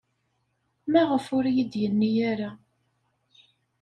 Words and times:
Maɣef 0.91 1.25
ur 1.37 1.43
iyi-d-yenni 1.47 2.11
ara? 2.31 2.51